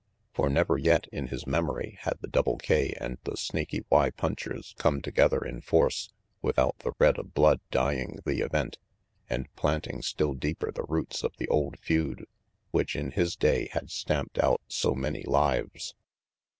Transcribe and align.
For 0.33 0.49
never 0.49 0.79
yet, 0.79 1.05
in 1.11 1.27
his 1.27 1.45
memory, 1.45 1.99
had 2.01 2.17
the 2.21 2.27
Double 2.27 2.57
K 2.57 2.95
and 2.99 3.19
the 3.23 3.37
Snaky 3.37 3.85
Y 3.91 4.09
punchers 4.09 4.73
come 4.79 4.99
together 4.99 5.43
in 5.45 5.61
force 5.61 6.11
without 6.41 6.79
the 6.79 6.93
red 6.97 7.19
of 7.19 7.35
blood 7.35 7.59
dyeing 7.69 8.17
the 8.25 8.41
event 8.41 8.79
and 9.29 9.55
planting 9.55 10.01
still 10.01 10.33
deeper 10.33 10.71
the 10.71 10.85
roots 10.85 11.23
of 11.23 11.37
the 11.37 11.47
old 11.49 11.77
feud 11.77 12.25
which 12.71 12.95
in 12.95 13.11
his 13.11 13.35
day 13.35 13.69
had 13.73 13.91
stamped 13.91 14.39
out 14.39 14.63
so 14.67 14.95
many 14.95 15.21
lives. 15.21 15.93